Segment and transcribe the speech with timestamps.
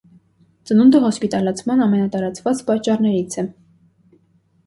[0.69, 3.47] Ծնունդը հոսպիտալացման ամենատարածված պատճառներից է։